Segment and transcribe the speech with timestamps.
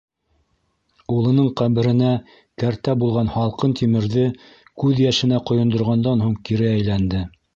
[1.15, 2.13] Улының ҡәберенә
[2.63, 4.25] кәртә булған һалҡын тимерҙе
[4.85, 7.25] күҙ йәшенә ҡойондорғандан һуң, кире әйләнде.